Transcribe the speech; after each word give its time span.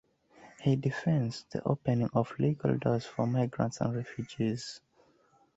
He 0.63 0.75
defends 0.77 1.45
the 1.51 1.61
opening 1.63 2.09
of 2.15 2.33
legal 2.39 2.75
doors 2.75 3.05
for 3.05 3.27
migrants 3.27 3.81
and 3.81 3.95
refugees. 3.95 4.81